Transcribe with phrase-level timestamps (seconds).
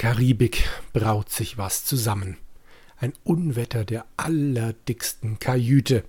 [0.00, 2.38] Karibik braut sich was zusammen.
[2.96, 6.04] Ein Unwetter der allerdicksten Kajüte.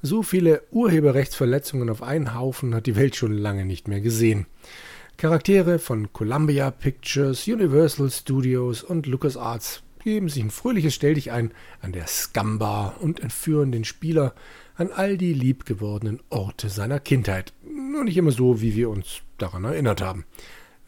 [0.00, 4.46] So viele Urheberrechtsverletzungen auf einen Haufen hat die Welt schon lange nicht mehr gesehen.
[5.18, 12.06] Charaktere von Columbia Pictures, Universal Studios und LucasArts geben sich ein fröhliches Stelldichein an der
[12.06, 14.34] Scumbar und entführen den Spieler
[14.76, 17.52] an all die liebgewordenen Orte seiner Kindheit.
[17.70, 20.24] Nur nicht immer so, wie wir uns daran erinnert haben.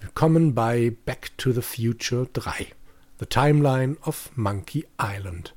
[0.01, 2.69] Willkommen bei Back to the Future 3.
[3.19, 5.57] The Timeline of Monkey Island.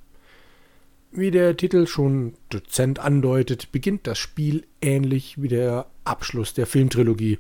[1.12, 7.38] Wie der Titel schon dezent andeutet, beginnt das Spiel ähnlich wie der Abschluss der Filmtrilogie.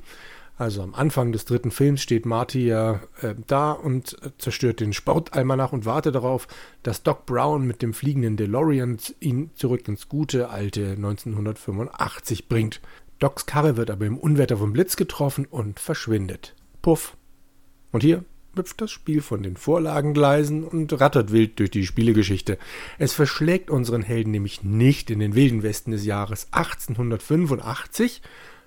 [0.57, 5.73] Also am Anfang des dritten Films steht Marty ja äh, da und zerstört den Sportalmanach
[5.73, 6.47] und wartet darauf,
[6.83, 12.79] dass Doc Brown mit dem fliegenden DeLorean ihn zurück ins gute alte 1985 bringt.
[13.17, 16.53] Docs Karre wird aber im Unwetter vom Blitz getroffen und verschwindet.
[16.81, 17.15] Puff.
[17.91, 18.23] Und hier
[18.55, 22.57] hüpft das Spiel von den Vorlagengleisen und rattert wild durch die Spielegeschichte.
[22.97, 28.21] Es verschlägt unseren Helden nämlich nicht in den wilden Westen des Jahres 1885,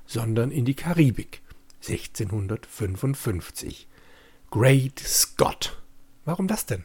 [0.07, 1.42] sondern in die Karibik
[1.87, 3.89] 1655.
[4.51, 5.83] Great Scott.
[6.25, 6.85] Warum das denn?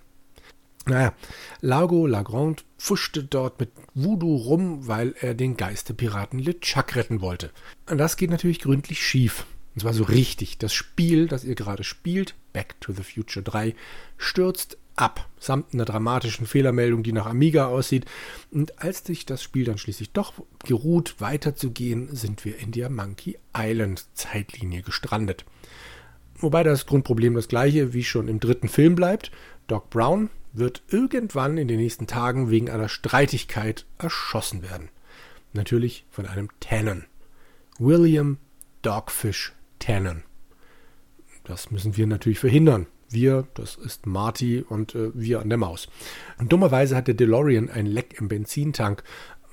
[0.86, 1.14] Naja,
[1.62, 7.52] Lago Lagrande pfuschte dort mit Voodoo rum, weil er den Geistepiraten LeChuck retten wollte.
[7.86, 9.46] Das geht natürlich gründlich schief.
[9.76, 10.58] Und zwar so richtig.
[10.58, 13.76] Das Spiel, das ihr gerade spielt, Back to the Future 3,
[14.18, 18.06] stürzt ab, samt einer dramatischen Fehlermeldung, die nach Amiga aussieht.
[18.52, 20.34] Und als sich das Spiel dann schließlich doch
[20.66, 25.46] geruht, weiterzugehen, sind wir in der Monkey Island Zeitlinie gestrandet.
[26.36, 29.32] Wobei das Grundproblem das gleiche wie schon im dritten Film bleibt.
[29.68, 34.90] Doc Brown wird irgendwann in den nächsten Tagen wegen einer Streitigkeit erschossen werden.
[35.54, 37.06] Natürlich von einem Tannen.
[37.78, 38.38] William
[38.82, 40.24] Dogfish Tannen.
[41.44, 42.88] Das müssen wir natürlich verhindern.
[43.10, 45.88] Wir, das ist Marty und äh, wir an der Maus.
[46.38, 49.04] Und dummerweise hat der DeLorean ein Leck im Benzintank.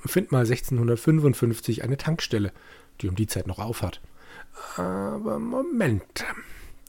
[0.05, 2.51] Find mal 1655 eine Tankstelle,
[3.01, 3.99] die um die Zeit noch aufhat.
[4.75, 6.25] Aber Moment.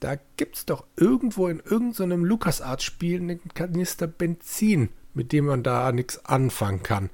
[0.00, 5.91] Da gibt's doch irgendwo in irgendeinem so LucasArts-Spiel einen Kanister Benzin, mit dem man da
[5.91, 7.10] nichts anfangen kann.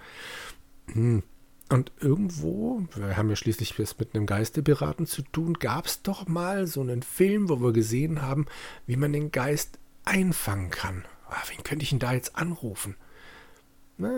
[0.93, 1.23] Hm.
[1.75, 6.29] Und irgendwo, wir haben ja schließlich was mit einem Geistepiraten zu tun, gab es doch
[6.29, 8.47] mal so einen Film, wo wir gesehen haben,
[8.87, 11.05] wie man den Geist einfangen kann.
[11.29, 12.95] Ah, wen könnte ich denn da jetzt anrufen?
[13.99, 14.09] Na,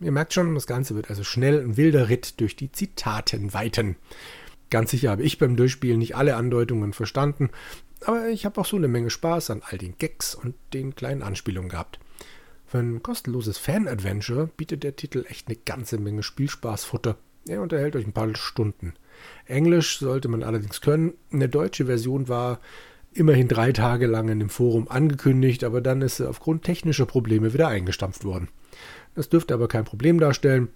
[0.00, 3.96] ihr merkt schon, das Ganze wird also schnell ein wilder Ritt durch die Zitatenweiten.
[4.70, 7.50] Ganz sicher habe ich beim Durchspielen nicht alle Andeutungen verstanden,
[8.06, 11.22] aber ich habe auch so eine Menge Spaß an all den Gags und den kleinen
[11.22, 11.98] Anspielungen gehabt.
[12.66, 17.16] Für ein kostenloses Fan-Adventure bietet der Titel echt eine ganze Menge Spielspaßfutter.
[17.46, 18.94] Er unterhält euch ein paar Stunden.
[19.46, 21.14] Englisch sollte man allerdings können.
[21.32, 22.60] Eine deutsche Version war
[23.12, 27.52] immerhin drei Tage lang in dem Forum angekündigt, aber dann ist sie aufgrund technischer Probleme
[27.52, 28.48] wieder eingestampft worden.
[29.14, 30.68] Das dürfte aber kein Problem darstellen.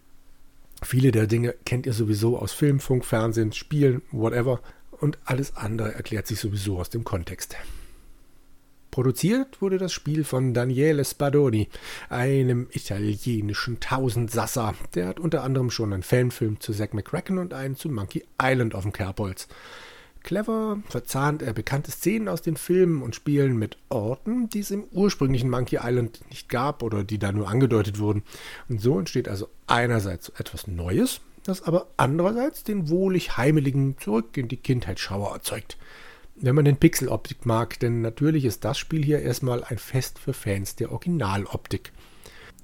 [0.83, 4.61] Viele der Dinge kennt ihr sowieso aus Film, Funk, Fernsehen, Spielen, whatever.
[4.93, 7.57] Und alles andere erklärt sich sowieso aus dem Kontext.
[8.91, 11.69] Produziert wurde das Spiel von Daniele Spadoni,
[12.09, 14.75] einem italienischen Tausendsasser.
[14.95, 18.75] Der hat unter anderem schon einen Fanfilm zu Zack McCracken und einen zu Monkey Island
[18.75, 19.47] auf dem Kerbholz.
[20.25, 24.85] Clever verzahnt er bekannte Szenen aus den Filmen und Spielen mit Orten, die es im
[24.91, 28.25] ursprünglichen Monkey Island nicht gab oder die da nur angedeutet wurden.
[28.69, 34.49] Und so entsteht also einerseits etwas Neues, das aber andererseits den wohlig heimeligen Zurück in
[34.49, 35.77] die Kindheitsschauer erzeugt
[36.41, 40.33] wenn man den Pixeloptik mag, denn natürlich ist das Spiel hier erstmal ein Fest für
[40.33, 41.93] Fans der Originaloptik.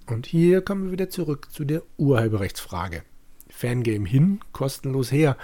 [0.07, 3.03] Und hier kommen wir wieder zurück zu der Urheberrechtsfrage.
[3.51, 5.37] Fangame hin, kostenlos her.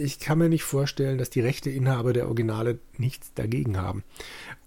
[0.00, 4.04] Ich kann mir nicht vorstellen, dass die Rechteinhaber der Originale nichts dagegen haben.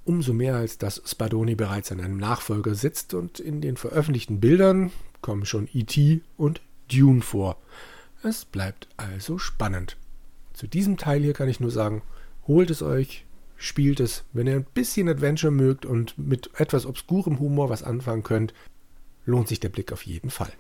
[0.04, 4.92] Umso mehr als dass Spadoni bereits an einem Nachfolger sitzt und in den veröffentlichten Bildern
[5.22, 6.22] kommen schon E.T.
[6.38, 7.58] und Dune vor.
[8.24, 9.96] Es bleibt also spannend.
[10.54, 12.02] Zu diesem Teil hier kann ich nur sagen,
[12.52, 13.24] Holt es euch,
[13.56, 14.26] spielt es.
[14.34, 18.54] Wenn ihr ein bisschen Adventure mögt und mit etwas obskurem Humor was anfangen könnt,
[19.26, 20.52] lohnt sich der Blick auf jeden Fall.